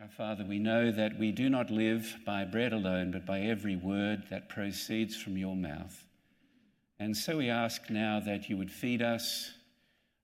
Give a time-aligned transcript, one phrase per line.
[0.00, 3.76] Our Father, we know that we do not live by bread alone, but by every
[3.76, 6.06] word that proceeds from your mouth.
[6.98, 9.52] And so we ask now that you would feed us,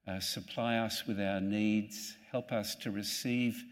[0.08, 3.62] uh, supply us with our needs, help us to receive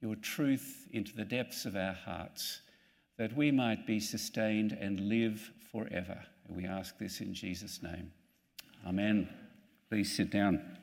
[0.00, 2.60] your truth into the depths of our hearts,
[3.16, 6.20] that we might be sustained and live forever.
[6.48, 8.12] We ask this in Jesus' name.
[8.86, 9.28] Amen.
[9.90, 10.78] Please sit down.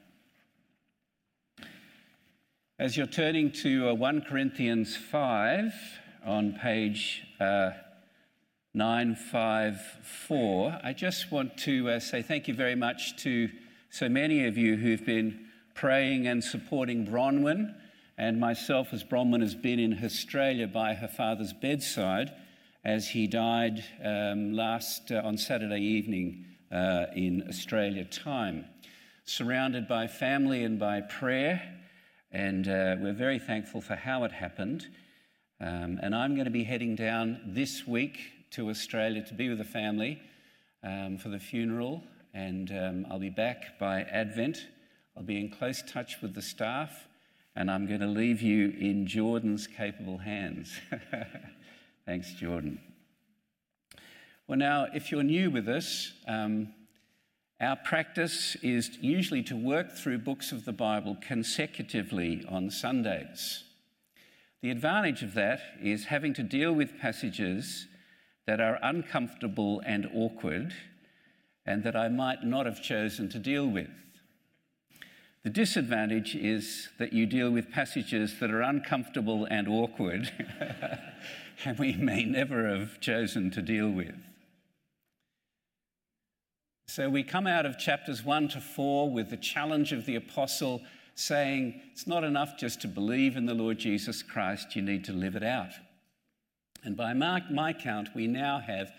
[2.77, 5.73] As you're turning to uh, 1 Corinthians 5
[6.25, 7.69] on page uh,
[8.73, 13.49] 954, I just want to uh, say thank you very much to
[13.89, 17.73] so many of you who've been praying and supporting Bronwyn
[18.17, 22.33] and myself as Bronwyn has been in Australia by her father's bedside
[22.83, 28.65] as he died um, last uh, on Saturday evening uh, in Australia time.
[29.23, 31.71] Surrounded by family and by prayer,
[32.35, 34.85] and uh, we're very thankful for how it happened.
[35.61, 38.19] Um, and I'm going to be heading down this week
[38.51, 40.21] to Australia to be with the family
[40.83, 44.67] um, for the funeral, and um, I'll be back by Advent.
[45.15, 47.07] I'll be in close touch with the staff,
[47.55, 50.77] and I'm going to leave you in Jordan's capable hands.
[52.05, 52.81] Thanks, Jordan.
[54.45, 56.73] Well, now, if you're new with us, um,
[57.61, 63.63] our practice is usually to work through books of the Bible consecutively on Sundays.
[64.61, 67.87] The advantage of that is having to deal with passages
[68.45, 70.73] that are uncomfortable and awkward
[71.65, 73.89] and that I might not have chosen to deal with.
[75.43, 80.31] The disadvantage is that you deal with passages that are uncomfortable and awkward
[81.65, 84.15] and we may never have chosen to deal with.
[86.95, 90.81] So we come out of chapters 1 to 4 with the challenge of the apostle
[91.13, 95.11] saying it's not enough just to believe in the Lord Jesus Christ, you need to
[95.11, 95.71] live it out.
[96.85, 98.93] And by my count, we now have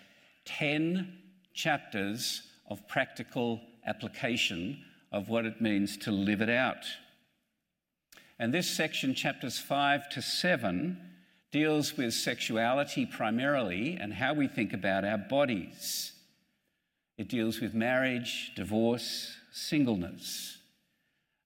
[0.45, 1.11] 10
[1.55, 6.85] chapters of practical application of what it means to live it out.
[8.37, 10.99] And this section, chapters 5 to 7,
[11.51, 16.11] deals with sexuality primarily and how we think about our bodies.
[17.17, 20.57] It deals with marriage, divorce, singleness,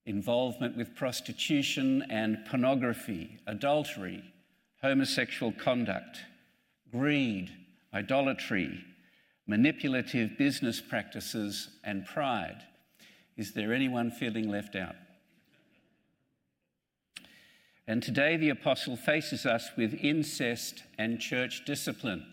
[0.06, 4.24] involvement with prostitution and pornography, adultery,
[4.82, 6.20] homosexual conduct,
[6.92, 7.52] greed,
[7.94, 8.84] idolatry,
[9.48, 12.64] manipulative business practices, and pride.
[13.38, 14.96] Is there anyone feeling left out?
[17.88, 22.26] And today the apostle faces us with incest and church discipline.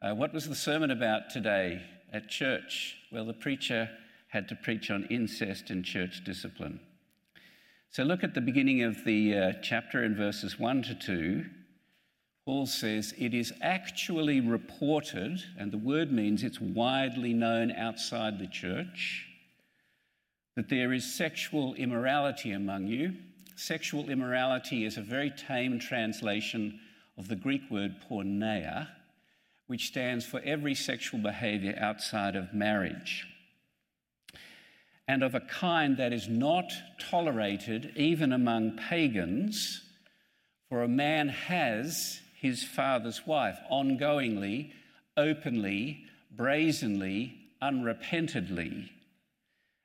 [0.00, 1.82] Uh, what was the sermon about today?
[2.12, 2.96] At church.
[3.10, 3.88] Well, the preacher
[4.28, 6.80] had to preach on incest and church discipline.
[7.90, 11.44] So look at the beginning of the uh, chapter in verses 1 to 2.
[12.46, 18.46] Paul says, It is actually reported, and the word means it's widely known outside the
[18.46, 19.26] church,
[20.56, 23.14] that there is sexual immorality among you.
[23.56, 26.80] Sexual immorality is a very tame translation
[27.18, 28.88] of the Greek word porneia,
[29.72, 33.26] which stands for every sexual behavior outside of marriage,
[35.08, 39.80] and of a kind that is not tolerated even among pagans,
[40.68, 44.70] for a man has his father's wife ongoingly,
[45.16, 48.90] openly, brazenly, unrepentantly.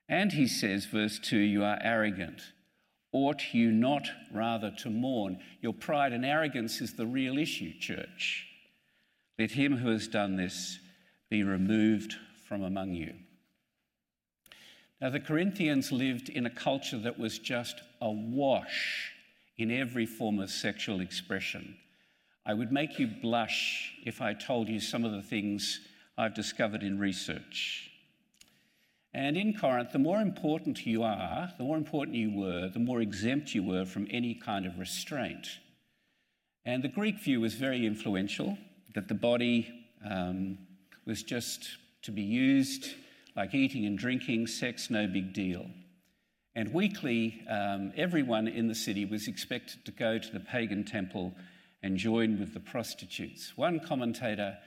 [0.09, 2.41] And he says, verse 2, you are arrogant.
[3.13, 5.39] Ought you not rather to mourn?
[5.61, 8.43] Your pride and arrogance is the real issue, church.
[9.39, 10.79] Let him who has done this
[11.29, 12.15] be removed
[12.47, 13.13] from among you.
[14.99, 19.11] Now, the Corinthians lived in a culture that was just awash
[19.57, 21.77] in every form of sexual expression.
[22.45, 25.81] I would make you blush if I told you some of the things
[26.17, 27.91] I've discovered in research.
[29.13, 33.01] And in Corinth, the more important you are, the more important you were, the more
[33.01, 35.47] exempt you were from any kind of restraint.
[36.65, 38.57] And the Greek view was very influential
[38.97, 39.71] that the body
[40.09, 40.57] um,
[41.05, 42.95] was just to be used
[43.35, 45.67] like eating and drinking, sex, no big deal.
[46.55, 51.35] And weekly, um, everyone in the city was expected to go to the pagan temple
[51.83, 53.55] and join with the prostitutes.
[53.55, 54.57] One commentator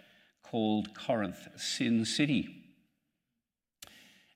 [0.44, 2.54] called Corinth Sin City.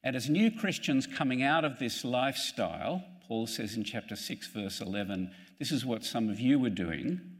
[0.02, 4.80] And as new Christians coming out of this lifestyle, Paul says in chapter 6, verse
[4.80, 5.30] 11,
[5.60, 7.33] this is what some of you were doing.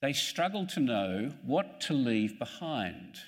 [0.00, 3.18] They struggle to know what to leave behind.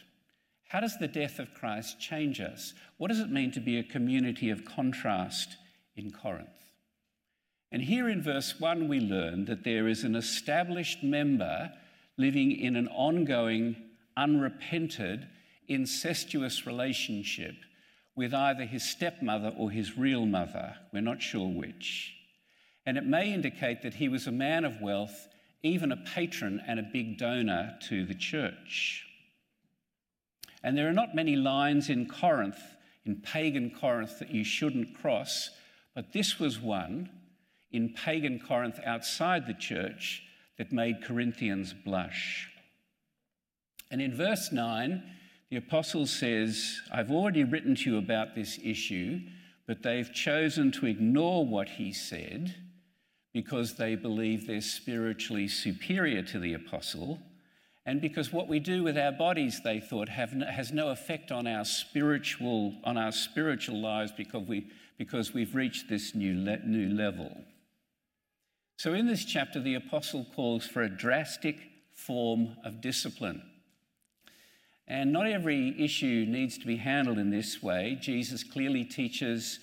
[0.68, 2.74] How does the death of Christ change us?
[2.96, 5.56] What does it mean to be a community of contrast
[5.96, 6.48] in Corinth?
[7.72, 11.72] And here in verse 1, we learn that there is an established member
[12.16, 13.76] living in an ongoing,
[14.16, 15.26] unrepented,
[15.66, 17.54] incestuous relationship
[18.14, 20.74] with either his stepmother or his real mother.
[20.92, 22.12] We're not sure which.
[22.84, 25.28] And it may indicate that he was a man of wealth,
[25.62, 29.04] even a patron and a big donor to the church.
[30.62, 32.60] And there are not many lines in Corinth,
[33.04, 35.50] in pagan Corinth, that you shouldn't cross,
[35.94, 37.10] but this was one
[37.72, 40.22] in pagan Corinth outside the church
[40.58, 42.48] that made Corinthians blush.
[43.90, 45.02] And in verse 9,
[45.50, 49.20] the apostle says, I've already written to you about this issue,
[49.66, 52.54] but they've chosen to ignore what he said
[53.32, 57.20] because they believe they're spiritually superior to the apostle
[57.86, 61.46] and because what we do with our bodies, they thought, no, has no effect on
[61.46, 64.68] our spiritual, on our spiritual lives because, we,
[64.98, 67.36] because we've reached this new, le- new level.
[68.76, 71.58] So, in this chapter, the apostle calls for a drastic
[71.94, 73.42] form of discipline.
[74.86, 77.98] And not every issue needs to be handled in this way.
[78.00, 79.60] Jesus clearly teaches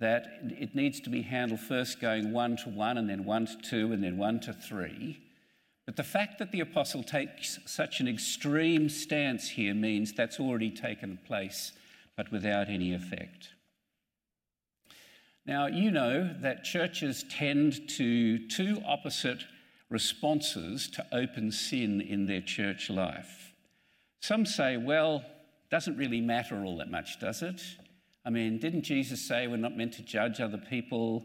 [0.00, 3.56] that it needs to be handled first going one to one, and then one to
[3.58, 5.18] two, and then one to three.
[5.86, 10.70] But the fact that the apostle takes such an extreme stance here means that's already
[10.70, 11.72] taken place,
[12.16, 13.50] but without any effect.
[15.46, 19.44] Now, you know that churches tend to two opposite
[19.88, 23.54] responses to open sin in their church life.
[24.20, 25.24] Some say, well,
[25.70, 27.62] doesn't really matter all that much, does it?
[28.24, 31.24] I mean, didn't Jesus say we're not meant to judge other people?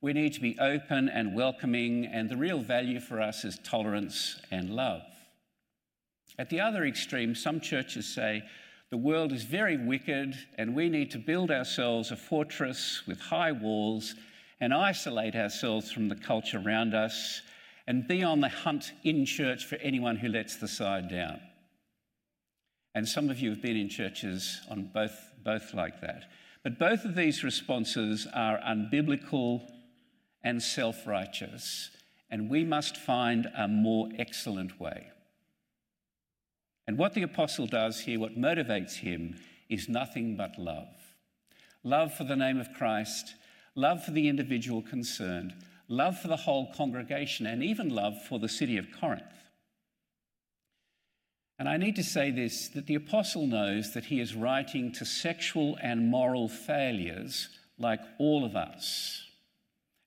[0.00, 4.40] We need to be open and welcoming, and the real value for us is tolerance
[4.50, 5.02] and love.
[6.38, 8.42] At the other extreme, some churches say
[8.90, 13.52] the world is very wicked, and we need to build ourselves a fortress with high
[13.52, 14.14] walls
[14.60, 17.42] and isolate ourselves from the culture around us
[17.86, 21.40] and be on the hunt in church for anyone who lets the side down.
[22.94, 26.24] And some of you have been in churches on both, both like that.
[26.62, 29.68] But both of these responses are unbiblical
[30.44, 31.90] and self righteous,
[32.30, 35.08] and we must find a more excellent way.
[36.86, 39.36] And what the apostle does here, what motivates him,
[39.68, 40.88] is nothing but love
[41.84, 43.34] love for the name of Christ,
[43.74, 45.52] love for the individual concerned,
[45.88, 49.41] love for the whole congregation, and even love for the city of Corinth.
[51.58, 55.04] And I need to say this that the apostle knows that he is writing to
[55.04, 59.24] sexual and moral failures like all of us.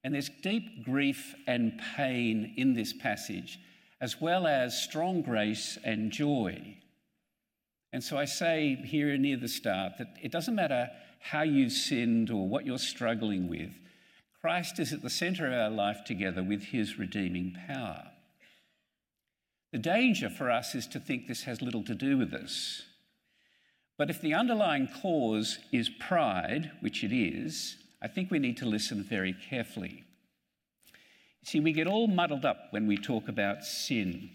[0.04, 3.60] And there's deep grief and pain in this passage,
[4.00, 6.78] as well as strong grace and joy.
[7.92, 10.90] And so I say here near the start that it doesn't matter
[11.20, 13.72] how you've sinned or what you're struggling with,
[14.42, 18.12] Christ is at the center of our life together with his redeeming power.
[19.76, 22.84] The danger for us is to think this has little to do with us.
[23.98, 28.66] But if the underlying cause is pride, which it is, I think we need to
[28.66, 30.06] listen very carefully.
[31.44, 34.30] See, we get all muddled up when we talk about sin.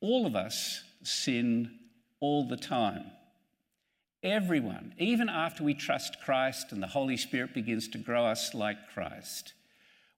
[0.00, 1.78] All of us sin
[2.18, 3.10] all the time.
[4.22, 8.88] Everyone, even after we trust Christ and the Holy Spirit begins to grow us like
[8.94, 9.52] Christ,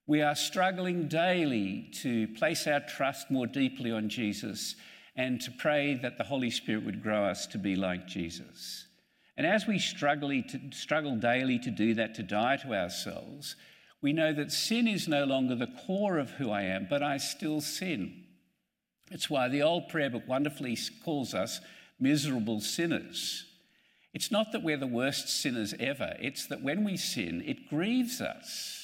[0.07, 4.75] we are struggling daily to place our trust more deeply on Jesus
[5.15, 8.87] and to pray that the Holy Spirit would grow us to be like Jesus.
[9.37, 13.55] And as we struggle, to, struggle daily to do that, to die to ourselves,
[14.01, 17.17] we know that sin is no longer the core of who I am, but I
[17.17, 18.23] still sin.
[19.11, 21.59] It's why the old prayer book wonderfully calls us
[21.99, 23.45] miserable sinners.
[24.13, 28.19] It's not that we're the worst sinners ever, it's that when we sin, it grieves
[28.21, 28.80] us.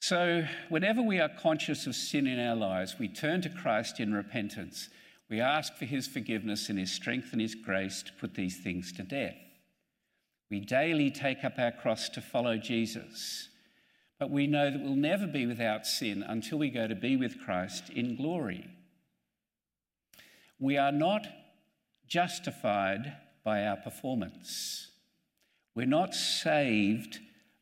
[0.00, 4.12] So, whenever we are conscious of sin in our lives, we turn to Christ in
[4.12, 4.88] repentance
[5.30, 8.92] we ask for his forgiveness and his strength and his grace to put these things
[8.94, 9.36] to death.
[10.50, 13.48] We daily take up our cross to follow Jesus,
[14.18, 17.40] but we know that we'll never be without sin until we go to be with
[17.44, 18.66] Christ in glory.
[20.58, 21.28] We are not
[22.08, 24.88] justified by our performance.
[25.76, 27.20] We're not saved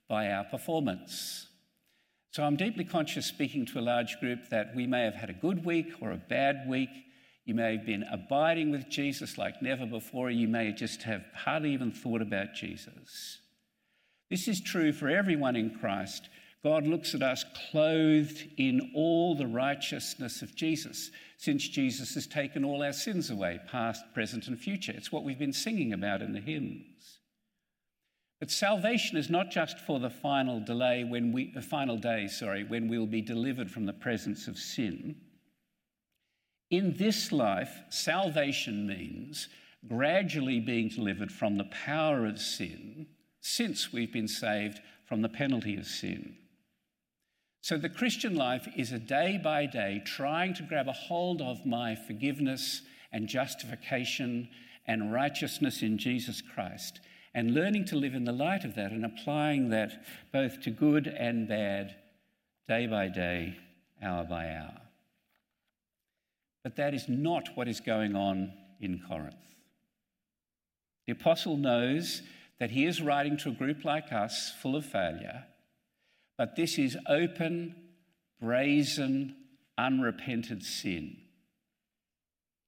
[0.08, 1.47] by our performance.
[2.30, 5.34] So I'm deeply conscious speaking to a large group that we may have had a
[5.34, 6.90] good week or a bad week
[7.48, 10.30] you may have been abiding with Jesus like never before.
[10.30, 13.38] You may just have hardly even thought about Jesus.
[14.28, 16.28] This is true for everyone in Christ.
[16.62, 22.66] God looks at us clothed in all the righteousness of Jesus, since Jesus has taken
[22.66, 24.92] all our sins away, past, present, and future.
[24.94, 26.84] It's what we've been singing about in the hymns.
[28.40, 32.62] But salvation is not just for the final delay when we, the final day, sorry,
[32.62, 35.16] when we'll be delivered from the presence of sin.
[36.70, 39.48] In this life, salvation means
[39.86, 43.06] gradually being delivered from the power of sin
[43.40, 46.36] since we've been saved from the penalty of sin.
[47.60, 51.66] So the Christian life is a day by day trying to grab a hold of
[51.66, 54.48] my forgiveness and justification
[54.86, 57.00] and righteousness in Jesus Christ
[57.34, 61.06] and learning to live in the light of that and applying that both to good
[61.06, 61.94] and bad,
[62.66, 63.56] day by day,
[64.02, 64.80] hour by hour.
[66.64, 69.34] But that is not what is going on in Corinth.
[71.06, 72.22] The apostle knows
[72.58, 75.44] that he is writing to a group like us, full of failure,
[76.36, 77.74] but this is open,
[78.40, 79.34] brazen,
[79.76, 81.16] unrepented sin.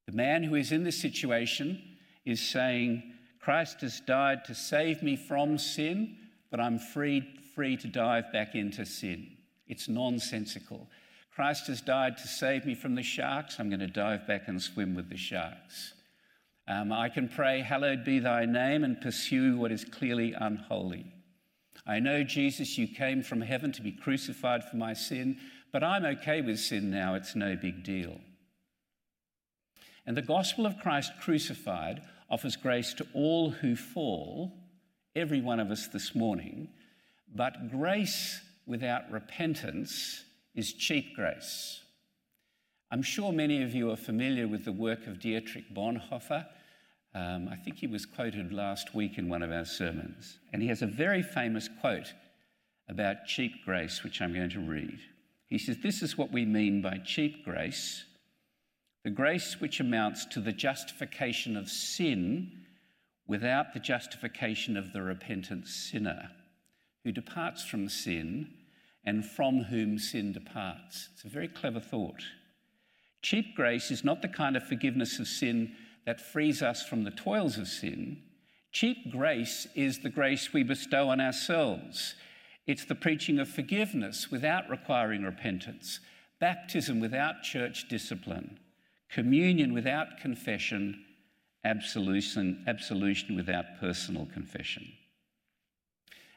[0.07, 1.83] The man who is in this situation
[2.25, 6.17] is saying, Christ has died to save me from sin,
[6.51, 9.29] but I'm free, free to dive back into sin.
[9.67, 10.89] It's nonsensical.
[11.35, 13.59] Christ has died to save me from the sharks.
[13.59, 15.95] I'm going to dive back and swim with the sharks.
[16.69, 21.07] Um, I can pray, Hallowed be thy name, and pursue what is clearly unholy.
[21.87, 25.39] I know, Jesus, you came from heaven to be crucified for my sin,
[25.73, 27.15] but I'm okay with sin now.
[27.15, 28.21] It's no big deal.
[30.05, 34.53] And the gospel of Christ crucified offers grace to all who fall,
[35.17, 36.69] every one of us this morning,
[37.35, 41.81] but grace without repentance is cheap grace.
[42.93, 46.47] I'm sure many of you are familiar with the work of Dietrich Bonhoeffer.
[47.15, 50.39] Um, I think he was quoted last week in one of our sermons.
[50.53, 52.13] And he has a very famous quote
[52.89, 54.99] about cheap grace, which I'm going to read.
[55.47, 58.05] He says, This is what we mean by cheap grace
[59.05, 62.53] the grace which amounts to the justification of sin
[63.27, 66.31] without the justification of the repentant sinner
[67.05, 68.51] who departs from sin
[69.05, 71.09] and from whom sin departs.
[71.15, 72.23] It's a very clever thought.
[73.23, 75.75] Cheap grace is not the kind of forgiveness of sin
[76.07, 78.23] that frees us from the toils of sin.
[78.73, 82.15] Cheap grace is the grace we bestow on ourselves.
[82.67, 86.01] It's the preaching of forgiveness without requiring repentance,
[86.39, 88.59] baptism without church discipline,
[89.13, 91.05] communion without confession,
[91.65, 94.93] absolution, absolution without personal confession.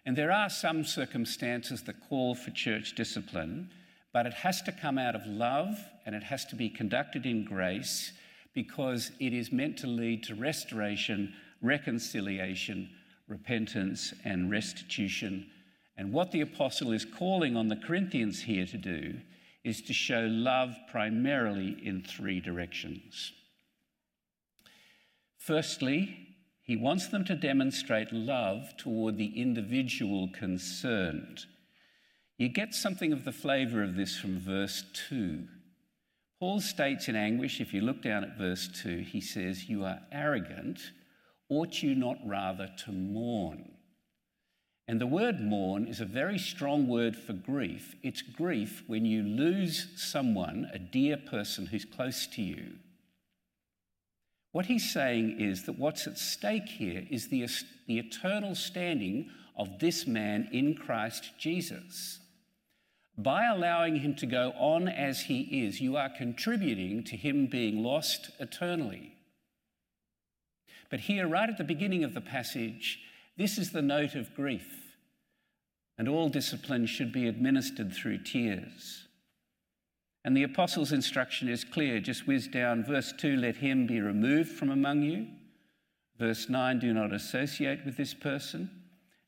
[0.06, 3.70] And there are some circumstances that call for church discipline,
[4.12, 7.46] but it has to come out of love and it has to be conducted in
[7.46, 8.12] grace
[8.54, 12.90] because it is meant to lead to restoration, reconciliation,
[13.28, 15.50] repentance, and restitution.
[15.98, 19.16] And what the apostle is calling on the Corinthians here to do
[19.64, 23.32] is to show love primarily in three directions.
[25.38, 26.18] Firstly,
[26.62, 31.46] he wants them to demonstrate love toward the individual concerned.
[32.38, 35.46] You get something of the flavour of this from verse 2.
[36.40, 40.00] Paul states in anguish, if you look down at verse 2, he says, You are
[40.12, 40.80] arrogant.
[41.50, 43.73] Ought you not rather to mourn?
[44.88, 47.96] And the word mourn is a very strong word for grief.
[48.04, 52.74] It's grief when you lose someone, a dear person who's close to you.
[54.52, 57.48] What he's saying is that what's at stake here is the,
[57.88, 62.20] the eternal standing of this man in Christ Jesus.
[63.18, 67.84] By allowing him to go on as he is, you are contributing to him being
[67.84, 69.16] lost eternally.
[70.90, 73.00] But here, right at the beginning of the passage,
[73.38, 74.96] this is the note of grief,
[75.98, 79.08] and all discipline should be administered through tears.
[80.26, 82.00] And the apostles' instruction is clear.
[82.00, 85.28] Just whiz down verse 2 let him be removed from among you.
[86.18, 88.70] Verse 9 do not associate with this person.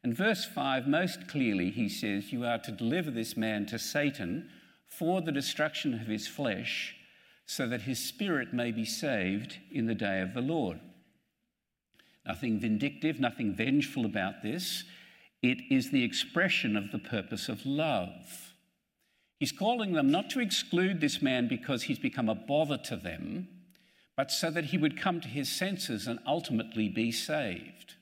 [0.04, 4.50] And verse 5, most clearly, he says, You are to deliver this man to Satan
[4.88, 6.96] for the destruction of his flesh,
[7.48, 10.80] so that his spirit may be saved in the day of the Lord.
[12.26, 14.84] Nothing vindictive, nothing vengeful about this.
[15.42, 18.54] It is the expression of the purpose of love.
[19.40, 23.48] He's calling them not to exclude this man because he's become a bother to them,
[24.16, 27.96] but so that he would come to his senses and ultimately be saved.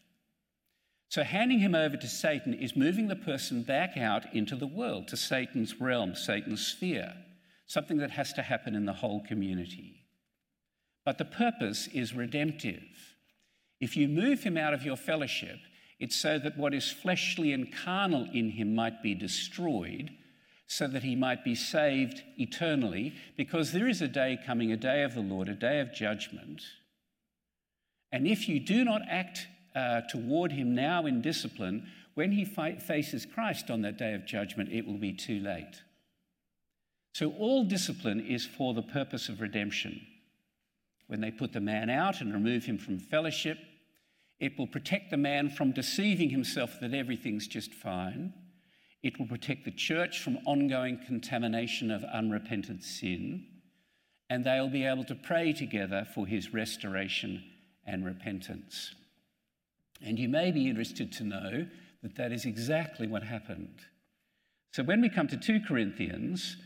[1.10, 5.08] So, handing him over to Satan is moving the person back out into the world,
[5.10, 7.14] to Satan's realm, Satan's sphere,
[7.68, 10.08] something that has to happen in the whole community.
[11.06, 13.13] But the purpose is redemptive.
[13.80, 15.60] If you move him out of your fellowship,
[16.00, 20.12] it's so that what is fleshly and carnal in him might be destroyed,
[20.68, 25.04] so that he might be saved eternally, because there is a day coming, a day
[25.04, 26.62] of the Lord, a day of judgment.
[28.12, 32.78] And if you do not act uh, toward him now in discipline, when he fi-
[32.78, 35.82] faces Christ on that day of judgment, it will be too late.
[37.16, 40.06] So, all discipline is for the purpose of redemption.
[41.08, 43.58] When they put the man out and remove him from fellowship,
[44.40, 48.34] it will protect the man from deceiving himself that everything's just fine.
[49.02, 53.46] It will protect the church from ongoing contamination of unrepented sin.
[54.30, 57.44] And they'll be able to pray together for his restoration
[57.86, 58.96] and repentance.
[60.02, 61.68] And you may be interested to know
[62.02, 63.80] that that is exactly what happened.
[64.72, 66.58] So when we come to 2 Corinthians,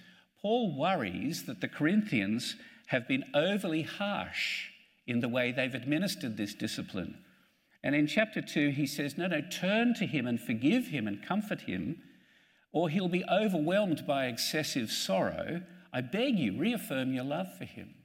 [0.41, 2.56] Paul worries that the Corinthians
[2.88, 4.70] have been overly harsh
[5.06, 7.17] in the way they've administered this discipline.
[7.84, 11.25] And in chapter 2, he says, No, no, turn to him and forgive him and
[11.25, 12.01] comfort him,
[12.74, 15.62] or he'll be overwhelmed by excessive sorrow.
[15.94, 17.96] I beg you, reaffirm your love for him.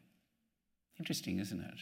[0.98, 1.80] Interesting, isn't it?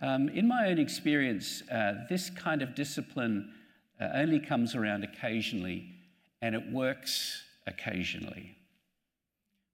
[0.00, 3.52] Um, in my own experience, uh, this kind of discipline
[4.00, 5.94] uh, only comes around occasionally
[6.40, 8.57] and it works occasionally.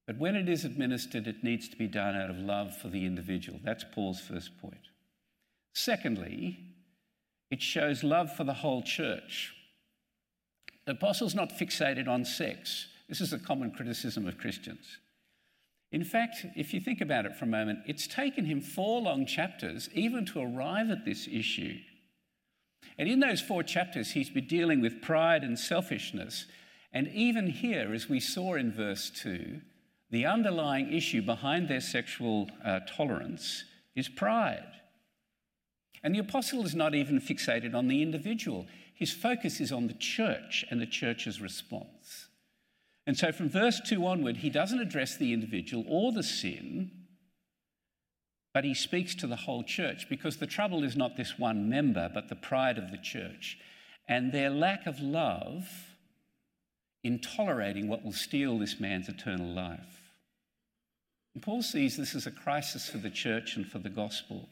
[0.07, 3.07] But when it is administered, it needs to be done out of love for the
[3.07, 3.59] individual.
[3.63, 4.89] That's Paul's first point.
[5.73, 6.59] Secondly,
[7.51, 9.55] it shows love for the whole church.
[10.85, 12.87] The apostle's not fixated on sex.
[13.09, 14.99] This is a common criticism of Christians.
[15.91, 19.27] In fact, if you think about it for a moment, it's taken him four long
[19.27, 21.79] chapters even to arrive at this issue.
[22.99, 26.47] And in those four chapters, he's been dealing with pride and selfishness.
[26.93, 29.61] And even here, as we saw in verse 2,
[30.11, 33.65] the underlying issue behind their sexual uh, tolerance
[33.97, 34.73] is pride.
[36.03, 39.95] And the apostle is not even fixated on the individual, his focus is on the
[39.95, 42.29] church and the church's response.
[43.07, 46.91] And so from verse 2 onward, he doesn't address the individual or the sin,
[48.53, 52.09] but he speaks to the whole church because the trouble is not this one member,
[52.13, 53.59] but the pride of the church
[54.09, 55.69] and their lack of love
[57.05, 60.13] in tolerating what will steal this man's eternal life.
[61.35, 64.49] And Paul sees this as a crisis for the church and for the gospel.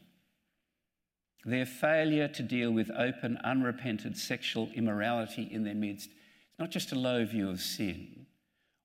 [1.43, 6.91] Their failure to deal with open, unrepented sexual immorality in their midst is not just
[6.91, 8.27] a low view of sin.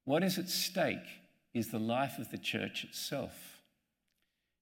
[0.04, 0.98] What is at stake
[1.52, 3.60] is the life of the church itself.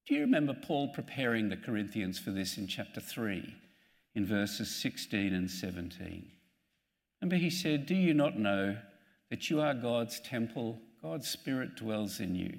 [0.06, 3.54] Do you remember Paul preparing the Corinthians for this in chapter 3,
[4.14, 6.30] in verses 16 and 17?
[7.20, 8.76] Remember, he said, Do you not know
[9.30, 10.78] that you are God's temple?
[11.02, 12.58] God's Spirit dwells in you.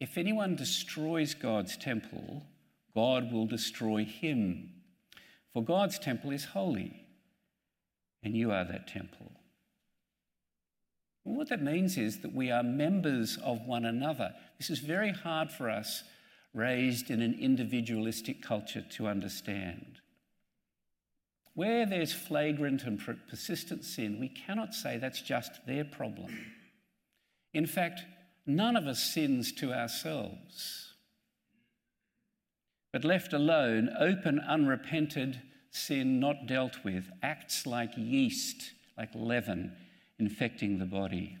[0.00, 2.44] If anyone destroys God's temple,
[2.94, 4.70] God will destroy him.
[5.52, 7.04] For God's temple is holy,
[8.22, 9.32] and you are that temple.
[11.24, 14.34] what that means is that we are members of one another.
[14.58, 16.02] This is very hard for us,
[16.54, 20.00] raised in an individualistic culture, to understand.
[21.58, 26.32] Where there's flagrant and persistent sin, we cannot say that's just their problem.
[27.52, 28.02] In fact,
[28.46, 30.94] none of us sins to ourselves.
[32.92, 35.40] But left alone, open, unrepented
[35.72, 39.72] sin not dealt with acts like yeast, like leaven,
[40.20, 41.38] infecting the body.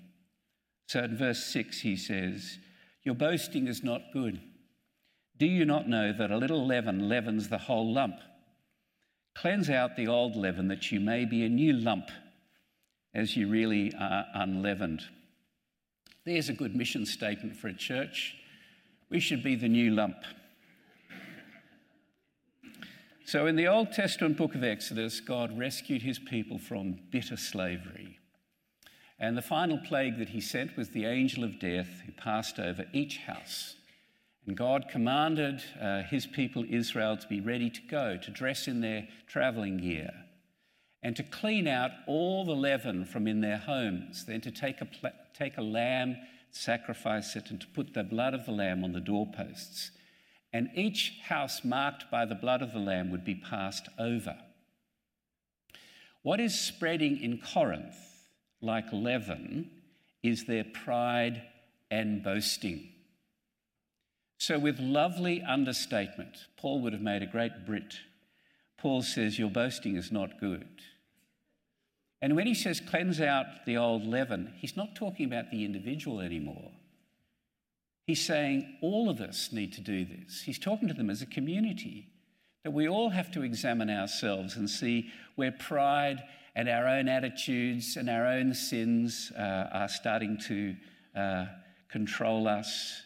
[0.88, 2.58] So in verse 6, he says,
[3.04, 4.40] Your boasting is not good.
[5.38, 8.18] Do you not know that a little leaven leavens the whole lump?
[9.40, 12.10] Cleanse out the old leaven that you may be a new lump
[13.14, 15.02] as you really are unleavened.
[16.24, 18.34] There's a good mission statement for a church.
[19.10, 20.16] We should be the new lump.
[23.26, 28.18] So, in the Old Testament book of Exodus, God rescued his people from bitter slavery.
[29.20, 32.86] And the final plague that he sent was the angel of death who passed over
[32.92, 33.76] each house.
[34.48, 38.80] And God commanded uh, his people Israel to be ready to go, to dress in
[38.80, 40.10] their traveling gear,
[41.04, 44.86] and to clean out all the leaven from in their homes, then to take a,
[44.86, 46.16] pl- take a lamb,
[46.50, 49.92] sacrifice it, and to put the blood of the lamb on the doorposts
[50.52, 54.36] and each house marked by the blood of the Lamb would be passed over.
[56.22, 57.96] What is spreading in Corinth,
[58.60, 59.70] like leaven,
[60.22, 61.42] is their pride
[61.90, 62.88] and boasting.
[64.38, 67.96] So, with lovely understatement, Paul would have made a great Brit.
[68.78, 70.68] Paul says, Your boasting is not good.
[72.20, 76.20] And when he says cleanse out the old leaven, he's not talking about the individual
[76.20, 76.70] anymore.
[78.06, 80.42] He's saying all of us need to do this.
[80.42, 82.08] He's talking to them as a community,
[82.64, 86.22] that we all have to examine ourselves and see where pride
[86.56, 90.74] and our own attitudes and our own sins uh, are starting to
[91.14, 91.46] uh,
[91.88, 93.02] control us,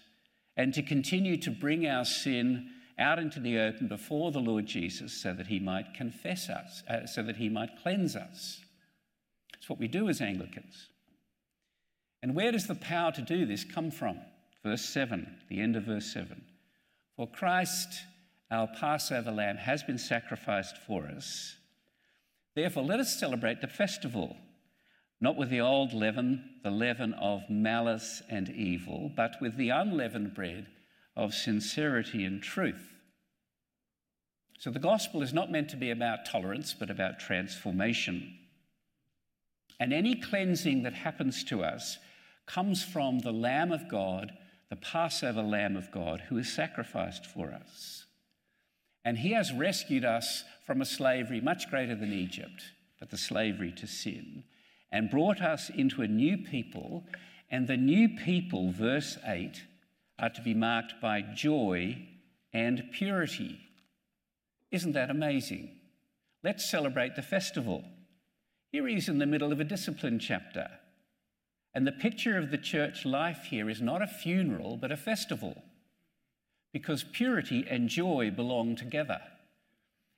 [0.56, 5.12] and to continue to bring our sin out into the open before the Lord Jesus
[5.12, 8.60] so that he might confess us, uh, so that he might cleanse us.
[9.58, 10.88] It's what we do as Anglicans.
[12.22, 14.18] And where does the power to do this come from?
[14.62, 16.42] Verse 7, the end of verse 7.
[17.16, 17.88] For Christ,
[18.50, 21.56] our Passover lamb, has been sacrificed for us.
[22.54, 24.36] Therefore, let us celebrate the festival,
[25.22, 30.34] not with the old leaven, the leaven of malice and evil, but with the unleavened
[30.34, 30.66] bread
[31.16, 32.96] of sincerity and truth.
[34.58, 38.36] So the gospel is not meant to be about tolerance, but about transformation.
[39.78, 41.98] And any cleansing that happens to us
[42.46, 44.32] comes from the Lamb of God,
[44.70, 48.06] the Passover Lamb of God, who is sacrificed for us.
[49.04, 52.62] And he has rescued us from a slavery much greater than Egypt,
[52.98, 54.44] but the slavery to sin,
[54.92, 57.04] and brought us into a new people.
[57.50, 59.62] And the new people, verse 8,
[60.18, 62.06] are to be marked by joy
[62.52, 63.58] and purity.
[64.70, 65.70] Isn't that amazing?
[66.44, 67.84] Let's celebrate the festival.
[68.70, 70.68] Here he is in the middle of a discipline chapter.
[71.74, 75.62] And the picture of the church life here is not a funeral, but a festival,
[76.72, 79.20] because purity and joy belong together.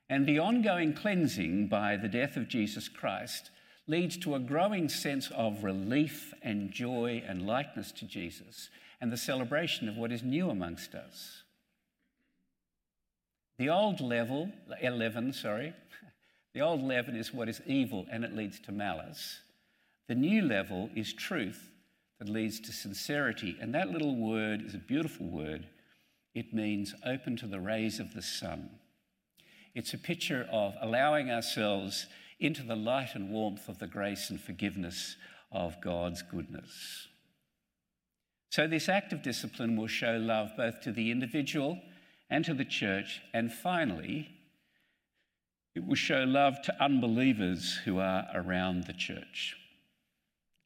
[0.09, 3.51] And the ongoing cleansing by the death of Jesus Christ
[3.87, 8.69] leads to a growing sense of relief and joy and likeness to Jesus
[8.99, 11.43] and the celebration of what is new amongst us.
[13.57, 15.73] The old level, 11, sorry,
[16.53, 19.39] the old leaven is what is evil and it leads to malice.
[20.07, 21.69] The new level is truth
[22.19, 23.57] that leads to sincerity.
[23.59, 25.67] And that little word is a beautiful word.
[26.33, 28.69] It means open to the rays of the sun.
[29.73, 32.07] It's a picture of allowing ourselves
[32.39, 35.15] into the light and warmth of the grace and forgiveness
[35.51, 37.07] of God's goodness.
[38.49, 41.81] So, this act of discipline will show love both to the individual
[42.29, 44.29] and to the church, and finally,
[45.75, 49.55] it will show love to unbelievers who are around the church.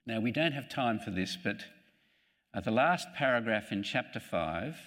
[0.06, 1.64] Now, we don't have time for this, but
[2.64, 4.78] the last paragraph in chapter 5,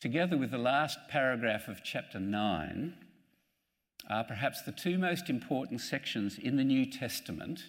[0.00, 2.94] together with the last paragraph of chapter 9,
[4.10, 7.60] are perhaps the two most important sections in the New Testament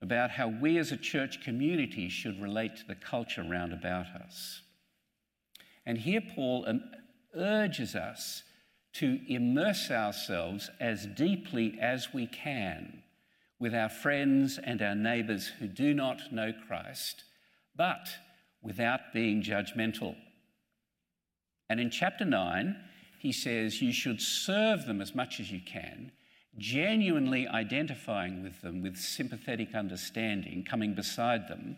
[0.00, 4.62] about how we as a church community should relate to the culture round about us.
[5.84, 6.82] And here Paul um,
[7.34, 8.44] urges us
[8.94, 13.02] to immerse ourselves as deeply as we can
[13.58, 17.24] with our friends and our neighbours who do not know Christ,
[17.74, 18.08] but
[18.62, 20.14] without being judgmental.
[21.68, 22.76] And in chapter 9,
[23.18, 26.12] he says you should serve them as much as you can,
[26.58, 31.76] genuinely identifying with them with sympathetic understanding, coming beside them,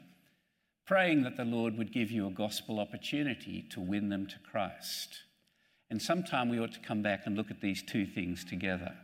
[0.87, 5.23] praying that the Lord would give you a gospel opportunity to win them to Christ.
[5.91, 8.95] And sometime we ought to come back and look at these two things together.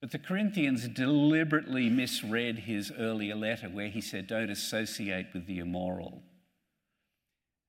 [0.00, 5.60] But the Corinthians deliberately misread his earlier letter where he said, Don't associate with the
[5.60, 6.22] immoral.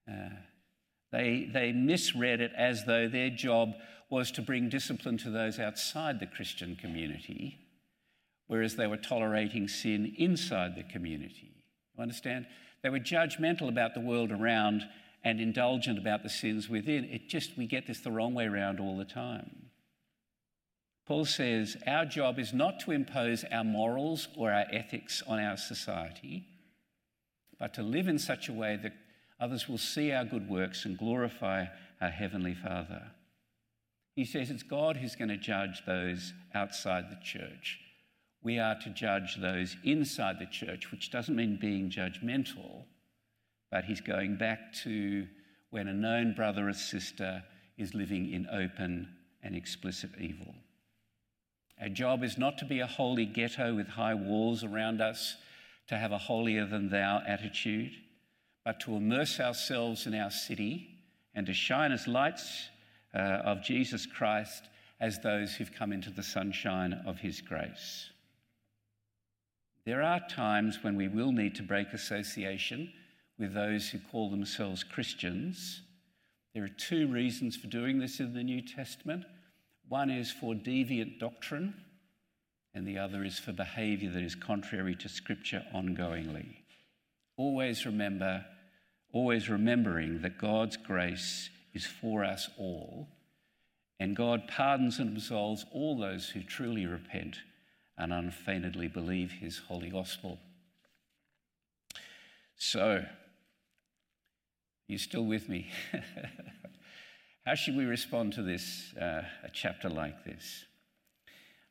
[0.10, 0.30] Uh,
[1.14, 3.74] they, they misread it as though their job
[4.10, 7.60] was to bring discipline to those outside the Christian community,
[8.48, 11.52] whereas they were tolerating sin inside the community.
[11.96, 12.48] You understand?
[12.82, 14.82] They were judgmental about the world around
[15.24, 17.06] and indulgent about the sins within.
[17.06, 19.70] It just, we get this the wrong way around all the time.
[21.06, 25.58] Paul says our job is not to impose our morals or our ethics on our
[25.58, 26.48] society,
[27.60, 28.94] but to live in such a way that
[29.40, 31.66] others will see our good works and glorify
[32.02, 33.04] our Heavenly Father.
[34.16, 37.80] He says it's God who's going to judge those outside the church.
[38.44, 42.84] We are to judge those inside the church, which doesn't mean being judgmental,
[43.72, 45.28] but he's going back to
[45.72, 47.44] when a known brother or sister
[47.78, 49.08] is living in open
[49.42, 50.54] and explicit evil.
[51.82, 55.38] Our job is not to be a holy ghetto with high walls around us,
[55.88, 57.92] to have a holier than thou attitude,
[58.66, 60.90] but to immerse ourselves in our city
[61.36, 62.70] and to shine as lights
[63.14, 64.64] uh, of Jesus Christ
[65.00, 68.10] as those who've come into the sunshine of his grace.
[69.86, 72.92] There are times when we will need to break association
[73.38, 75.82] with those who call themselves Christians.
[76.54, 79.26] There are two reasons for doing this in the New Testament.
[79.90, 81.74] One is for deviant doctrine,
[82.74, 86.60] and the other is for behavior that is contrary to Scripture ongoingly.
[87.36, 88.46] Always remember,
[89.14, 93.08] always remembering that God's grace is for us all,
[94.00, 97.38] and God pardons and absolves all those who truly repent
[97.98, 100.40] and unfeignedly believe His holy gospel.
[102.58, 103.06] So,
[104.88, 105.70] you still with me?
[107.46, 110.66] How should we respond to this, uh, a chapter like this?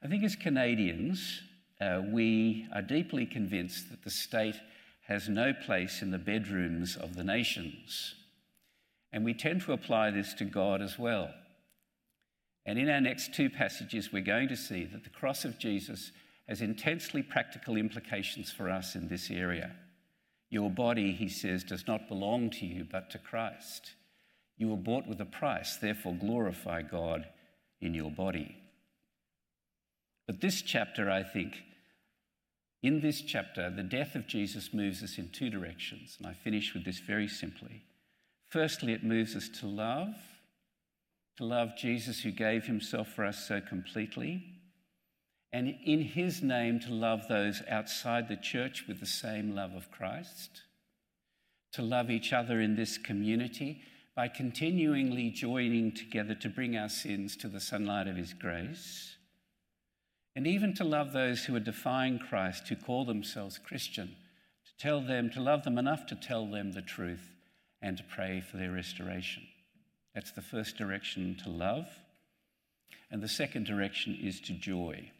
[0.02, 1.40] I think as Canadians,
[1.80, 4.56] uh, we are deeply convinced that the state
[5.08, 8.14] has no place in the bedrooms of the nations.
[9.12, 11.30] And we tend to apply this to God as well.
[12.64, 16.12] And in our next two passages, we're going to see that the cross of Jesus
[16.48, 19.72] has intensely practical implications for us in this area.
[20.50, 23.92] Your body, he says, does not belong to you, but to Christ.
[24.56, 27.26] You were bought with a price, therefore glorify God
[27.80, 28.56] in your body.
[30.26, 31.62] But this chapter, I think,
[32.82, 36.16] in this chapter, the death of Jesus moves us in two directions.
[36.18, 37.84] And I finish with this very simply.
[38.50, 40.14] Firstly, it moves us to love,
[41.38, 44.44] to love Jesus who gave himself for us so completely,
[45.52, 49.90] and in his name to love those outside the church with the same love of
[49.90, 50.62] Christ,
[51.72, 53.82] to love each other in this community
[54.14, 59.11] by continually joining together to bring our sins to the sunlight of his grace,
[60.34, 64.16] and even to love those who are defying Christ, who call themselves Christian,
[64.66, 67.30] to tell them, to love them enough to tell them the truth
[67.82, 69.42] and to pray for their restoration.
[70.14, 71.86] That's the first direction to love.
[73.10, 75.10] And the second direction is to joy.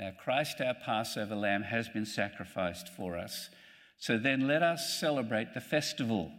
[0.00, 3.48] Our Christ, our Passover lamb, has been sacrificed for us.
[3.98, 6.30] So then let us celebrate the festival.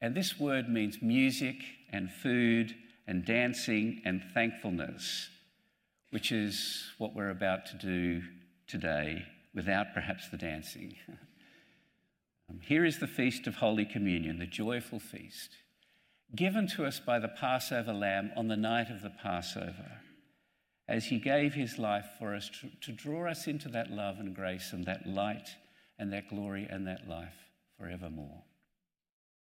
[0.00, 1.56] And this word means music
[1.92, 2.74] and food
[3.06, 5.28] and dancing and thankfulness,
[6.10, 8.22] which is what we're about to do
[8.66, 10.94] today without perhaps the dancing.
[12.50, 15.50] Um, here is the feast of Holy Communion, the joyful feast,
[16.34, 20.00] given to us by the Passover lamb on the night of the Passover
[20.88, 24.34] as he gave his life for us to, to draw us into that love and
[24.34, 25.50] grace and that light
[25.96, 27.36] and that glory and that life
[27.78, 28.42] forevermore.